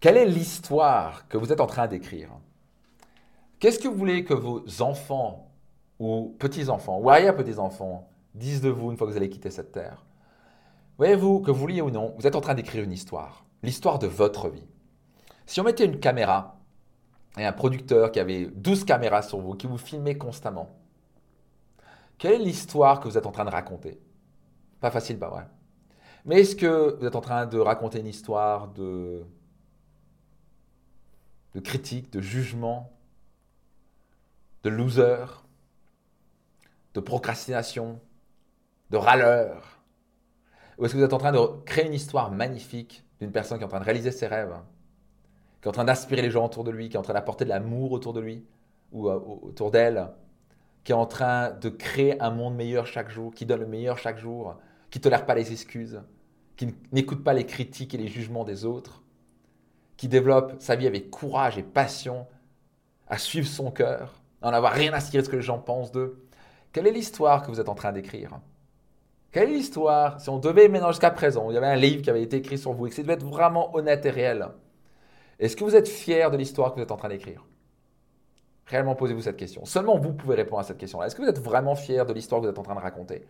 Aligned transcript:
Quelle 0.00 0.16
est 0.16 0.26
l'histoire 0.26 1.26
que 1.26 1.36
vous 1.36 1.52
êtes 1.52 1.60
en 1.60 1.66
train 1.66 1.88
d'écrire? 1.88 2.30
Qu'est-ce 3.58 3.80
que 3.80 3.88
vous 3.88 3.96
voulez 3.96 4.22
que 4.22 4.34
vos 4.34 4.62
enfants 4.80 5.50
ou 5.98 6.36
petits-enfants 6.38 6.98
ou 7.00 7.10
arrière-petits-enfants 7.10 8.08
disent 8.32 8.60
de 8.60 8.68
vous 8.68 8.92
une 8.92 8.96
fois 8.96 9.08
que 9.08 9.12
vous 9.12 9.16
allez 9.16 9.28
quitter 9.28 9.50
cette 9.50 9.72
terre? 9.72 10.04
Voyez-vous, 10.98 11.40
que 11.40 11.50
vous 11.50 11.58
vouliez 11.58 11.80
ou 11.80 11.90
non, 11.90 12.14
vous 12.16 12.28
êtes 12.28 12.36
en 12.36 12.40
train 12.40 12.54
d'écrire 12.54 12.84
une 12.84 12.92
histoire, 12.92 13.44
l'histoire 13.64 13.98
de 13.98 14.06
votre 14.06 14.48
vie. 14.48 14.68
Si 15.46 15.60
on 15.60 15.64
mettait 15.64 15.86
une 15.86 15.98
caméra 15.98 16.60
et 17.36 17.44
un 17.44 17.52
producteur 17.52 18.12
qui 18.12 18.20
avait 18.20 18.46
12 18.46 18.84
caméras 18.84 19.22
sur 19.22 19.40
vous, 19.40 19.54
qui 19.54 19.66
vous 19.66 19.78
filmait 19.78 20.16
constamment, 20.16 20.68
quelle 22.18 22.34
est 22.34 22.44
l'histoire 22.44 23.00
que 23.00 23.08
vous 23.08 23.18
êtes 23.18 23.26
en 23.26 23.32
train 23.32 23.44
de 23.44 23.50
raconter? 23.50 24.00
Pas 24.80 24.92
facile, 24.92 25.18
pas 25.18 25.28
vrai. 25.28 25.48
Mais 26.24 26.42
est-ce 26.42 26.54
que 26.54 26.96
vous 27.00 27.06
êtes 27.06 27.16
en 27.16 27.20
train 27.20 27.46
de 27.46 27.58
raconter 27.58 27.98
une 27.98 28.06
histoire 28.06 28.68
de 28.68 29.24
de 31.54 31.60
critique, 31.60 32.12
de 32.12 32.20
jugement, 32.20 32.92
de 34.62 34.70
loser, 34.70 35.24
de 36.94 37.00
procrastination, 37.00 38.00
de 38.90 38.96
râleur 38.96 39.82
Ou 40.78 40.84
est-ce 40.84 40.94
que 40.94 40.98
vous 40.98 41.04
êtes 41.04 41.12
en 41.12 41.18
train 41.18 41.32
de 41.32 41.40
créer 41.64 41.86
une 41.86 41.94
histoire 41.94 42.30
magnifique 42.30 43.04
d'une 43.20 43.32
personne 43.32 43.58
qui 43.58 43.62
est 43.62 43.66
en 43.66 43.70
train 43.70 43.80
de 43.80 43.84
réaliser 43.84 44.10
ses 44.10 44.26
rêves, 44.26 44.54
qui 45.60 45.66
est 45.66 45.68
en 45.68 45.72
train 45.72 45.84
d'inspirer 45.84 46.22
les 46.22 46.30
gens 46.30 46.46
autour 46.46 46.64
de 46.64 46.70
lui, 46.70 46.88
qui 46.88 46.96
est 46.96 46.98
en 46.98 47.02
train 47.02 47.14
d'apporter 47.14 47.44
de 47.44 47.50
l'amour 47.50 47.92
autour 47.92 48.12
de 48.12 48.20
lui 48.20 48.44
ou 48.92 49.08
euh, 49.08 49.18
autour 49.42 49.70
d'elle, 49.70 50.08
qui 50.84 50.92
est 50.92 50.94
en 50.94 51.06
train 51.06 51.50
de 51.50 51.68
créer 51.68 52.20
un 52.20 52.30
monde 52.30 52.54
meilleur 52.54 52.86
chaque 52.86 53.10
jour, 53.10 53.34
qui 53.34 53.44
donne 53.44 53.60
le 53.60 53.66
meilleur 53.66 53.98
chaque 53.98 54.18
jour, 54.18 54.56
qui 54.90 54.98
ne 54.98 55.02
tolère 55.02 55.26
pas 55.26 55.34
les 55.34 55.52
excuses, 55.52 56.00
qui 56.56 56.74
n'écoute 56.92 57.22
pas 57.22 57.34
les 57.34 57.44
critiques 57.44 57.94
et 57.94 57.98
les 57.98 58.08
jugements 58.08 58.44
des 58.44 58.64
autres? 58.64 59.02
Qui 59.98 60.08
développe 60.08 60.54
sa 60.60 60.76
vie 60.76 60.86
avec 60.86 61.10
courage 61.10 61.58
et 61.58 61.62
passion, 61.62 62.26
à 63.08 63.18
suivre 63.18 63.48
son 63.48 63.70
cœur, 63.70 64.14
à 64.40 64.50
n'en 64.50 64.56
avoir 64.56 64.72
rien 64.72 64.94
à 64.94 65.00
cirer 65.00 65.18
de 65.18 65.24
ce 65.26 65.30
que 65.30 65.36
les 65.36 65.42
gens 65.42 65.58
pensent 65.58 65.92
d'eux. 65.92 66.24
Quelle 66.72 66.86
est 66.86 66.92
l'histoire 66.92 67.42
que 67.42 67.50
vous 67.50 67.60
êtes 67.60 67.68
en 67.68 67.74
train 67.74 67.92
d'écrire? 67.92 68.38
Quelle 69.32 69.50
est 69.50 69.54
l'histoire 69.54 70.20
Si 70.20 70.30
on 70.30 70.38
devait 70.38 70.68
maintenant 70.68 70.92
jusqu'à 70.92 71.10
présent, 71.10 71.50
il 71.50 71.54
y 71.54 71.56
avait 71.58 71.66
un 71.66 71.76
livre 71.76 72.00
qui 72.02 72.10
avait 72.10 72.22
été 72.22 72.36
écrit 72.36 72.56
sur 72.56 72.72
vous 72.72 72.86
et 72.86 72.90
que 72.90 72.96
ça 72.96 73.02
devait 73.02 73.14
être 73.14 73.26
vraiment 73.26 73.74
honnête 73.74 74.06
et 74.06 74.10
réel, 74.10 74.48
est-ce 75.40 75.56
que 75.56 75.64
vous 75.64 75.74
êtes 75.74 75.88
fier 75.88 76.30
de 76.30 76.36
l'histoire 76.36 76.70
que 76.70 76.76
vous 76.76 76.82
êtes 76.82 76.92
en 76.92 76.96
train 76.96 77.08
d'écrire? 77.08 77.44
Réellement, 78.66 78.94
posez-vous 78.94 79.22
cette 79.22 79.36
question. 79.36 79.64
Seulement 79.64 79.98
vous 79.98 80.12
pouvez 80.12 80.36
répondre 80.36 80.60
à 80.60 80.64
cette 80.64 80.78
question-là. 80.78 81.06
Est-ce 81.06 81.16
que 81.16 81.22
vous 81.22 81.28
êtes 81.28 81.40
vraiment 81.40 81.74
fier 81.74 82.06
de 82.06 82.12
l'histoire 82.12 82.40
que 82.40 82.46
vous 82.46 82.52
êtes 82.52 82.58
en 82.58 82.62
train 82.62 82.74
de 82.74 82.80
raconter? 82.80 83.26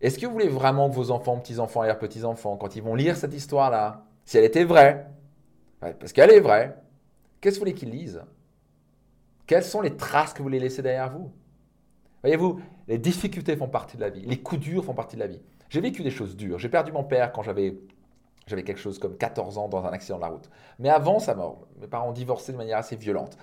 Est-ce 0.00 0.18
que 0.18 0.26
vous 0.26 0.32
voulez 0.32 0.48
vraiment 0.48 0.88
que 0.88 0.94
vos 0.94 1.10
enfants, 1.10 1.38
petits-enfants 1.38 1.82
et 1.82 1.94
petits-enfants, 1.94 2.56
quand 2.56 2.76
ils 2.76 2.82
vont 2.82 2.94
lire 2.94 3.16
cette 3.16 3.34
histoire-là, 3.34 4.07
si 4.28 4.36
elle 4.36 4.44
était 4.44 4.64
vraie, 4.64 5.06
parce 5.80 6.12
qu'elle 6.12 6.30
est 6.30 6.40
vraie, 6.40 6.76
qu'est-ce 7.40 7.54
que 7.54 7.60
vous 7.60 7.64
voulez 7.64 7.72
qu'ils 7.72 7.88
lisent? 7.88 8.22
Quelles 9.46 9.64
sont 9.64 9.80
les 9.80 9.96
traces 9.96 10.34
que 10.34 10.38
vous 10.40 10.44
voulez 10.44 10.60
laisser 10.60 10.82
derrière 10.82 11.10
vous? 11.10 11.32
Voyez-vous, 12.22 12.60
les 12.88 12.98
difficultés 12.98 13.56
font 13.56 13.68
partie 13.68 13.96
de 13.96 14.02
la 14.02 14.10
vie, 14.10 14.20
les 14.26 14.36
coups 14.36 14.60
durs 14.60 14.84
font 14.84 14.92
partie 14.92 15.16
de 15.16 15.20
la 15.20 15.28
vie. 15.28 15.40
J'ai 15.70 15.80
vécu 15.80 16.02
des 16.02 16.10
choses 16.10 16.36
dures. 16.36 16.58
J'ai 16.58 16.68
perdu 16.68 16.92
mon 16.92 17.04
père 17.04 17.32
quand 17.32 17.42
j'avais 17.42 17.78
j'avais 18.46 18.64
quelque 18.64 18.80
chose 18.80 18.98
comme 18.98 19.16
14 19.16 19.56
ans 19.56 19.68
dans 19.68 19.86
un 19.86 19.92
accident 19.92 20.18
de 20.18 20.22
la 20.22 20.28
route. 20.28 20.50
Mais 20.78 20.90
avant 20.90 21.20
sa 21.20 21.34
mort, 21.34 21.66
mes 21.80 21.86
parents 21.86 22.10
ont 22.10 22.12
divorcé 22.12 22.52
de 22.52 22.58
manière 22.58 22.76
assez 22.76 22.96
violente. 22.96 23.38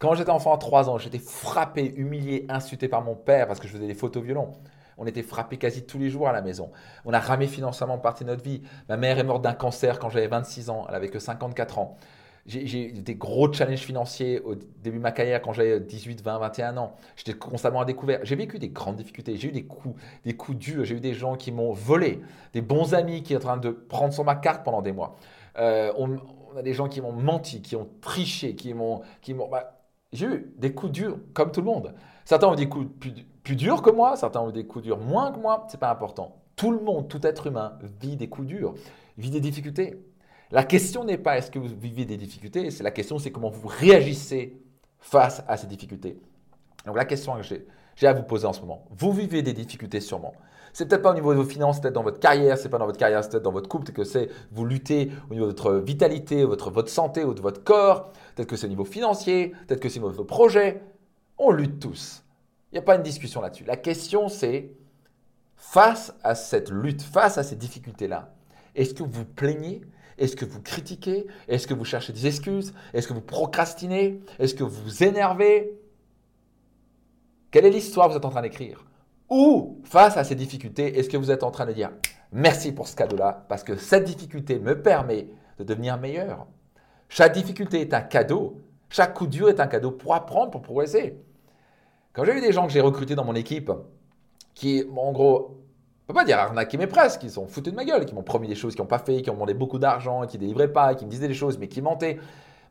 Quand 0.00 0.16
j'étais 0.16 0.30
enfant 0.30 0.52
à 0.52 0.58
3 0.58 0.90
ans, 0.90 0.98
j'étais 0.98 1.20
frappé, 1.20 1.94
humilié, 1.94 2.44
insulté 2.48 2.88
par 2.88 3.02
mon 3.02 3.14
père 3.14 3.46
parce 3.46 3.60
que 3.60 3.68
je 3.68 3.72
faisais 3.72 3.86
des 3.86 3.94
photos 3.94 4.24
violons. 4.24 4.50
On 4.98 5.06
était 5.06 5.22
frappé 5.22 5.56
quasi 5.56 5.84
tous 5.84 5.98
les 5.98 6.10
jours 6.10 6.28
à 6.28 6.32
la 6.32 6.42
maison. 6.42 6.70
On 7.04 7.12
a 7.12 7.20
ramé 7.20 7.46
financièrement 7.46 7.98
partie 7.98 8.24
de 8.24 8.30
notre 8.30 8.44
vie. 8.44 8.62
Ma 8.88 8.96
mère 8.96 9.18
est 9.18 9.24
morte 9.24 9.42
d'un 9.42 9.54
cancer 9.54 9.98
quand 9.98 10.08
j'avais 10.08 10.28
26 10.28 10.70
ans. 10.70 10.86
Elle 10.88 10.94
avait 10.94 11.08
que 11.08 11.18
54 11.18 11.78
ans. 11.78 11.96
J'ai 12.46 12.88
eu 12.88 12.92
des 12.92 13.14
gros 13.14 13.50
challenges 13.50 13.80
financiers 13.80 14.38
au 14.40 14.54
début 14.54 14.98
de 14.98 15.02
ma 15.02 15.12
carrière 15.12 15.40
quand 15.40 15.54
j'avais 15.54 15.80
18, 15.80 16.22
20, 16.22 16.38
21 16.38 16.76
ans. 16.76 16.94
J'étais 17.16 17.32
constamment 17.32 17.80
à 17.80 17.86
découvert. 17.86 18.20
J'ai 18.22 18.36
vécu 18.36 18.58
des 18.58 18.68
grandes 18.68 18.96
difficultés. 18.96 19.36
J'ai 19.36 19.48
eu 19.48 19.52
des 19.52 19.64
coups, 19.64 19.98
des 20.24 20.34
coups 20.34 20.58
durs. 20.58 20.84
J'ai 20.84 20.96
eu 20.96 21.00
des 21.00 21.14
gens 21.14 21.36
qui 21.36 21.52
m'ont 21.52 21.72
volé, 21.72 22.20
des 22.52 22.60
bons 22.60 22.92
amis 22.92 23.22
qui 23.22 23.32
sont 23.32 23.38
en 23.38 23.42
train 23.42 23.56
de 23.56 23.70
prendre 23.70 24.12
sur 24.12 24.24
ma 24.24 24.34
carte 24.34 24.62
pendant 24.62 24.82
des 24.82 24.92
mois. 24.92 25.16
Euh, 25.56 25.90
on, 25.96 26.18
a 26.56 26.62
des 26.62 26.74
gens 26.74 26.86
qui 26.88 27.00
m'ont 27.00 27.12
menti, 27.12 27.62
qui 27.62 27.76
ont 27.76 27.88
triché, 28.02 28.54
qui 28.54 28.74
m'ont. 28.74 29.02
Bah, 29.50 29.73
j'ai 30.14 30.26
eu 30.26 30.54
des 30.56 30.72
coups 30.72 30.92
durs 30.92 31.18
comme 31.34 31.52
tout 31.52 31.60
le 31.60 31.66
monde. 31.66 31.94
Certains 32.24 32.48
ont 32.48 32.54
des 32.54 32.68
coups 32.68 32.86
plus, 32.98 33.12
plus 33.42 33.56
durs 33.56 33.82
que 33.82 33.90
moi, 33.90 34.16
certains 34.16 34.40
ont 34.40 34.50
des 34.50 34.66
coups 34.66 34.84
durs 34.84 34.98
moins 34.98 35.32
que 35.32 35.38
moi, 35.38 35.66
c'est 35.68 35.80
pas 35.80 35.90
important. 35.90 36.40
Tout 36.56 36.70
le 36.70 36.80
monde, 36.80 37.08
tout 37.08 37.24
être 37.26 37.48
humain 37.48 37.78
vit 38.00 38.16
des 38.16 38.28
coups 38.28 38.46
durs, 38.46 38.74
vit 39.18 39.30
des 39.30 39.40
difficultés. 39.40 39.98
La 40.50 40.64
question 40.64 41.04
n'est 41.04 41.18
pas 41.18 41.36
est-ce 41.36 41.50
que 41.50 41.58
vous 41.58 41.68
vivez 41.68 42.04
des 42.04 42.16
difficultés, 42.16 42.68
la 42.80 42.90
question 42.90 43.18
c'est 43.18 43.32
comment 43.32 43.50
vous 43.50 43.68
réagissez 43.68 44.62
face 45.00 45.42
à 45.48 45.56
ces 45.56 45.66
difficultés. 45.66 46.18
Donc 46.86 46.96
la 46.96 47.04
question 47.04 47.36
que 47.36 47.42
j'ai 47.42 48.06
à 48.06 48.12
vous 48.12 48.22
poser 48.22 48.46
en 48.46 48.52
ce 48.52 48.60
moment, 48.60 48.84
vous 48.90 49.12
vivez 49.12 49.42
des 49.42 49.52
difficultés 49.52 50.00
sûrement. 50.00 50.32
C'est 50.74 50.88
peut-être 50.88 51.02
pas 51.02 51.12
au 51.12 51.14
niveau 51.14 51.32
de 51.32 51.38
vos 51.38 51.44
finances, 51.44 51.80
peut-être 51.80 51.94
dans 51.94 52.02
votre 52.02 52.18
carrière, 52.18 52.58
c'est 52.58 52.68
pas 52.68 52.78
dans 52.78 52.86
votre 52.86 52.98
carrière, 52.98 53.22
c'est 53.22 53.30
peut-être 53.30 53.44
dans 53.44 53.52
votre 53.52 53.68
couple, 53.68 53.84
peut-être 53.84 53.96
que 53.96 54.04
c'est 54.04 54.28
vous 54.50 54.66
luttez 54.66 55.12
au 55.30 55.34
niveau 55.34 55.46
de 55.46 55.50
votre 55.52 55.74
vitalité, 55.74 56.44
votre, 56.44 56.72
votre 56.72 56.88
santé 56.90 57.22
ou 57.22 57.32
de 57.32 57.40
votre 57.40 57.62
corps, 57.62 58.10
peut-être 58.34 58.48
que 58.48 58.56
c'est 58.56 58.66
au 58.66 58.70
niveau 58.70 58.84
financier, 58.84 59.54
peut-être 59.68 59.78
que 59.78 59.88
c'est 59.88 60.00
au 60.00 60.02
niveau 60.02 60.10
de 60.10 60.16
vos 60.16 60.24
projets. 60.24 60.82
On 61.38 61.52
lutte 61.52 61.78
tous. 61.78 62.24
Il 62.72 62.74
n'y 62.74 62.78
a 62.80 62.82
pas 62.82 62.96
une 62.96 63.04
discussion 63.04 63.40
là-dessus. 63.40 63.62
La 63.62 63.76
question, 63.76 64.28
c'est, 64.28 64.72
face 65.54 66.12
à 66.24 66.34
cette 66.34 66.70
lutte, 66.70 67.02
face 67.02 67.38
à 67.38 67.44
ces 67.44 67.54
difficultés-là, 67.54 68.34
est-ce 68.74 68.94
que 68.94 69.04
vous 69.04 69.24
plaignez? 69.24 69.80
Est-ce 70.18 70.34
que 70.34 70.44
vous 70.44 70.60
critiquez? 70.60 71.28
Est-ce 71.46 71.68
que 71.68 71.74
vous 71.74 71.84
cherchez 71.84 72.12
des 72.12 72.26
excuses? 72.26 72.74
Est-ce 72.92 73.06
que 73.06 73.12
vous 73.12 73.20
procrastinez? 73.20 74.20
Est-ce 74.40 74.56
que 74.56 74.64
vous 74.64 74.82
vous 74.82 75.04
énervez? 75.04 75.80
Quelle 77.52 77.64
est 77.64 77.70
l'histoire 77.70 78.08
que 78.08 78.12
vous 78.14 78.18
êtes 78.18 78.24
en 78.24 78.30
train 78.30 78.42
d'écrire? 78.42 78.84
Ou, 79.30 79.80
face 79.84 80.16
à 80.16 80.24
ces 80.24 80.34
difficultés, 80.34 80.98
est-ce 80.98 81.08
que 81.08 81.16
vous 81.16 81.30
êtes 81.30 81.42
en 81.42 81.50
train 81.50 81.66
de 81.66 81.72
dire 81.72 81.90
merci 82.32 82.72
pour 82.72 82.88
ce 82.88 82.96
cadeau-là 82.96 83.46
parce 83.48 83.64
que 83.64 83.76
cette 83.76 84.04
difficulté 84.04 84.58
me 84.58 84.80
permet 84.80 85.28
de 85.58 85.64
devenir 85.64 85.98
meilleur 85.98 86.46
Chaque 87.08 87.32
difficulté 87.32 87.80
est 87.80 87.94
un 87.94 88.00
cadeau. 88.00 88.60
Chaque 88.90 89.14
coup 89.14 89.26
dur 89.26 89.48
est 89.48 89.60
un 89.60 89.66
cadeau 89.66 89.90
pour 89.90 90.14
apprendre, 90.14 90.50
pour 90.50 90.62
progresser. 90.62 91.16
Quand 92.12 92.24
j'ai 92.24 92.36
eu 92.36 92.40
des 92.40 92.52
gens 92.52 92.66
que 92.66 92.72
j'ai 92.72 92.80
recrutés 92.80 93.14
dans 93.14 93.24
mon 93.24 93.34
équipe, 93.34 93.72
qui, 94.54 94.84
en 94.96 95.12
gros, 95.12 95.64
on 96.04 96.06
peut 96.06 96.14
pas 96.14 96.24
dire 96.24 96.38
arnaquer, 96.38 96.76
mais 96.76 96.86
presque, 96.86 97.20
qui 97.20 97.30
sont 97.30 97.46
foutus 97.46 97.72
de 97.72 97.76
ma 97.76 97.84
gueule, 97.84 98.04
qui 98.04 98.14
m'ont 98.14 98.22
promis 98.22 98.46
des 98.46 98.54
choses 98.54 98.74
qu'ils 98.74 98.82
n'ont 98.82 98.88
pas 98.88 98.98
fait, 98.98 99.22
qui 99.22 99.30
ont 99.30 99.34
demandé 99.34 99.54
beaucoup 99.54 99.78
d'argent, 99.78 100.26
qui 100.26 100.38
délivraient 100.38 100.72
pas, 100.72 100.94
qui 100.94 101.06
me 101.06 101.10
disaient 101.10 101.28
des 101.28 101.34
choses, 101.34 101.58
mais 101.58 101.66
qui 101.66 101.82
mentaient. 101.82 102.18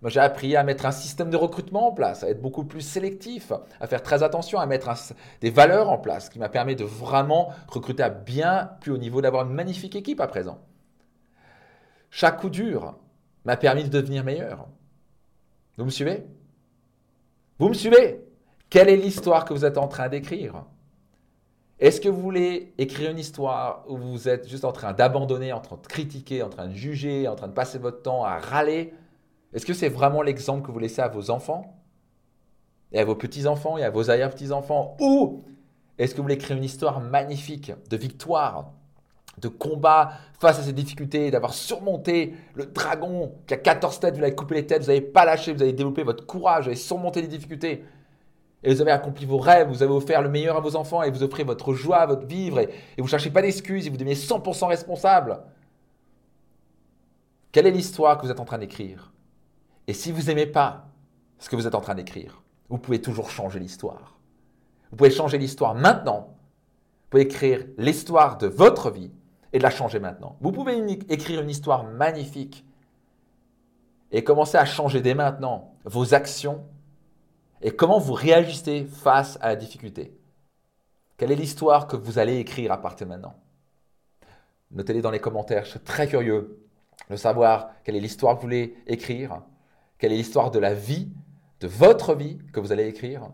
Moi, 0.04 0.10
j'ai 0.10 0.20
appris 0.20 0.58
à 0.58 0.64
mettre 0.64 0.86
un 0.86 0.92
système 0.92 1.30
de 1.30 1.38
recrutement 1.38 1.88
en 1.88 1.92
place, 1.94 2.26
à 2.26 2.30
être 2.30 2.42
beaucoup 2.42 2.66
plus 2.66 2.82
sélectif, 2.82 3.54
à 3.80 3.88
faire 3.88 4.04
très 4.04 4.22
attention, 4.22 4.60
à 4.60 4.66
mettre 4.66 4.92
des 5.40 5.50
valeurs 5.50 5.90
en 5.90 5.98
place, 5.98 6.28
qui 6.28 6.40
m'a 6.40 6.50
permis 6.50 6.76
de 6.76 6.84
vraiment 6.84 7.54
recruter 7.70 8.04
à 8.04 8.10
bien 8.10 8.72
plus 8.82 8.92
haut 8.92 8.98
niveau, 8.98 9.22
d'avoir 9.22 9.48
une 9.48 9.54
magnifique 9.54 9.96
équipe 9.96 10.20
à 10.20 10.28
présent. 10.28 10.60
Chaque 12.10 12.42
coup 12.42 12.50
dur 12.50 12.98
m'a 13.46 13.56
permis 13.56 13.86
de 13.86 13.88
devenir 13.88 14.26
meilleur. 14.26 14.68
Vous 15.78 15.86
me 15.86 15.90
suivez? 15.90 16.26
Vous 17.58 17.70
me 17.70 17.74
suivez? 17.74 18.26
Quelle 18.70 18.90
est 18.90 18.98
l'histoire 18.98 19.46
que 19.46 19.54
vous 19.54 19.64
êtes 19.64 19.78
en 19.78 19.88
train 19.88 20.10
d'écrire? 20.10 20.66
Est-ce 21.80 22.02
que 22.02 22.10
vous 22.10 22.22
voulez 22.22 22.74
écrire 22.78 23.10
une 23.10 23.20
histoire 23.20 23.86
où 23.88 23.96
vous 23.96 24.28
êtes 24.28 24.50
juste 24.50 24.66
en 24.66 24.74
train 24.74 24.92
d'abandonner, 24.92 25.54
en 25.54 25.62
train 25.62 25.78
de 25.78 25.88
critiquer, 25.88 26.44
en 26.44 26.50
train 26.50 26.68
de 26.68 26.74
juger, 26.74 27.30
en 27.30 27.36
train 27.36 27.48
de 27.48 27.54
passer 27.54 27.78
votre 27.78 28.02
temps 28.02 28.26
à 28.26 28.38
râler? 28.38 28.94
Est-ce 29.54 29.66
que 29.66 29.74
c'est 29.74 29.90
vraiment 29.90 30.22
l'exemple 30.22 30.66
que 30.66 30.72
vous 30.72 30.80
laissez 30.80 31.02
à 31.02 31.08
vos 31.08 31.30
enfants 31.30 31.76
et 32.92 33.00
à 33.00 33.06
vos 33.06 33.16
petits-enfants 33.16 33.78
et 33.78 33.84
à 33.84 33.90
vos 33.90 34.10
arrière-petits-enfants? 34.10 34.98
Ou 35.00 35.44
est-ce 35.98 36.14
que 36.14 36.18
vous 36.18 36.24
voulez 36.24 36.36
écrire 36.36 36.58
une 36.58 36.64
histoire 36.64 37.00
magnifique 37.00 37.72
de 37.90 37.98
victoire, 37.98 38.72
de 39.38 39.48
combat 39.48 40.14
face 40.40 40.60
à 40.60 40.64
ces 40.64 40.74
difficultés, 40.74 41.32
d'avoir 41.32 41.54
surmonté 41.54 42.34
le 42.56 42.66
dragon 42.66 43.34
qui 43.48 43.54
a 43.54 43.58
14 43.58 44.00
têtes, 44.00 44.16
vous 44.16 44.22
l'avez 44.22 44.36
coupé 44.36 44.56
les 44.56 44.66
têtes, 44.66 44.82
vous 44.82 44.88
n'avez 44.88 45.02
pas 45.02 45.26
lâché, 45.26 45.54
vous 45.54 45.62
avez 45.62 45.74
développé 45.74 46.04
votre 46.04 46.26
courage, 46.26 46.64
vous 46.64 46.70
avez 46.70 46.76
surmonté 46.76 47.22
les 47.22 47.28
difficultés 47.28 47.84
et 48.64 48.74
vous 48.74 48.82
avez 48.82 48.92
accompli 48.92 49.26
vos 49.26 49.38
rêves, 49.38 49.68
vous 49.68 49.84
avez 49.84 49.92
offert 49.92 50.22
le 50.22 50.30
meilleur 50.30 50.58
à 50.58 50.62
vos 50.62 50.76
enfants 50.76 51.04
et 51.04 51.12
vous 51.12 51.22
offrez 51.22 51.44
votre 51.44 51.74
joie, 51.74 52.06
votre 52.06 52.26
vivre 52.26 52.60
et, 52.60 52.70
vous 52.98 53.04
ne 53.04 53.10
cherchez 53.10 53.30
pas 53.30 53.42
d'excuses 53.42 53.86
et 53.86 53.90
vous 53.90 53.98
devenez 53.98 54.16
100% 54.16 54.68
responsable. 54.68 55.42
Quelle 57.52 57.68
est 57.68 57.72
l'histoire 57.72 58.18
que 58.18 58.26
vous 58.26 58.32
êtes 58.32 58.40
en 58.40 58.46
train 58.46 58.58
d'écrire? 58.58 59.13
Et 59.88 59.94
si 59.94 60.12
vous 60.12 60.24
n'aimez 60.24 60.46
pas 60.46 60.88
ce 61.40 61.50
que 61.50 61.56
vous 61.56 61.68
êtes 61.68 61.76
en 61.76 61.82
train 61.82 61.96
d'écrire, 61.96 62.42
vous 62.70 62.78
pouvez 62.78 63.02
toujours 63.02 63.30
changer 63.30 63.60
l'histoire. 63.60 64.18
Vous 64.92 64.98
pouvez 64.98 65.12
changer 65.12 65.38
l'histoire 65.38 65.76
maintenant. 65.76 66.30
Vous 66.30 67.10
pouvez 67.10 67.24
écrire 67.24 67.66
l'histoire 67.78 68.38
de 68.38 68.48
votre 68.48 68.90
vie 68.90 69.12
et 69.52 69.60
la 69.60 69.70
changer 69.70 70.00
maintenant. 70.00 70.38
Vous 70.42 70.52
pouvez 70.52 70.78
écrire 71.10 71.42
une 71.42 71.50
histoire 71.50 71.84
magnifique 71.84 72.66
et 74.12 74.24
commencer 74.24 74.58
à 74.58 74.66
changer 74.66 75.02
dès 75.02 75.16
maintenant 75.16 75.76
vos 75.86 76.14
actions 76.14 76.64
et 77.62 77.72
comment 77.72 78.00
vous 78.00 78.14
réagissez 78.14 78.86
face 78.86 79.38
à 79.42 79.50
la 79.50 79.56
difficulté. 79.56 80.18
Quelle 81.18 81.32
est 81.32 81.36
l'histoire 81.36 81.88
que 81.88 81.96
vous 81.96 82.20
allez 82.20 82.38
écrire 82.38 82.72
à 82.72 82.82
partir 82.82 83.08
de 83.08 83.14
maintenant? 83.14 83.36
Notez-les 84.72 85.02
dans 85.02 85.12
les 85.12 85.20
commentaires, 85.20 85.66
je 85.66 85.72
suis 85.72 85.80
très 85.80 86.08
curieux 86.08 86.60
de 87.10 87.16
savoir 87.16 87.70
quelle 87.84 87.96
est 87.96 88.00
l'histoire 88.00 88.36
que 88.36 88.42
vous 88.42 88.48
voulez 88.48 88.76
écrire, 88.88 89.42
quelle 90.04 90.12
est 90.12 90.18
l'histoire 90.18 90.52
de 90.52 90.60
la 90.60 90.74
vie, 90.74 91.08
de 91.62 91.68
votre 91.70 92.14
vie 92.14 92.38
que 92.52 92.60
vous 92.60 92.74
allez 92.74 92.86
écrire. 92.88 93.30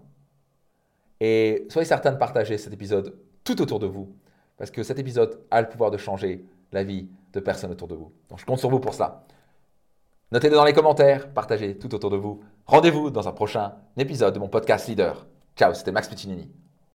Et 1.19 1.66
soyez 1.68 1.88
certain 1.88 2.12
de 2.12 2.18
partager 2.18 2.60
cet 2.60 2.71
épisode 2.71 3.18
tout 3.44 3.60
autour 3.60 3.80
de 3.80 3.88
vous, 3.88 4.16
parce 4.56 4.69
que 4.69 4.83
cet 4.83 5.00
épisode 5.00 5.42
a 5.50 5.62
le 5.62 5.68
pouvoir 5.68 5.89
de 5.89 5.98
changer 5.98 6.45
la 6.71 6.83
vie 6.83 7.10
de 7.33 7.39
personnes 7.39 7.71
autour 7.71 7.88
de 7.88 7.95
vous. 7.95 8.12
Donc 8.30 8.38
je 8.38 8.45
compte 8.45 8.60
sur 8.60 8.69
vous 8.69 8.80
pour 8.80 8.94
ça. 8.94 9.25
Notez-le 10.31 10.57
dans 10.57 10.63
les 10.63 10.74
commentaires, 10.74 11.33
partagez 11.33 11.75
tout 11.75 11.95
autour 11.95 12.12
de 12.12 12.18
vous. 12.18 12.44
Rendez-vous 12.68 13.10
dans 13.10 13.27
un 13.27 13.31
prochain 13.31 13.74
épisode 13.98 14.36
de 14.36 14.39
mon 14.39 14.48
podcast 14.48 14.88
Leader. 14.88 15.25
Ciao, 15.56 15.74
c'était 15.74 15.92
Max 15.92 16.07
Piccinini. 16.07 16.51